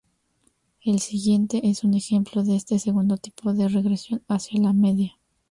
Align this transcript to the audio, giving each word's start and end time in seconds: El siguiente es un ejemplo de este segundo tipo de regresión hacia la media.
El 0.83 0.99
siguiente 0.99 1.61
es 1.69 1.83
un 1.83 1.93
ejemplo 1.93 2.43
de 2.43 2.55
este 2.55 2.79
segundo 2.79 3.17
tipo 3.17 3.53
de 3.53 3.67
regresión 3.69 4.23
hacia 4.27 4.59
la 4.59 4.73
media. 4.73 5.15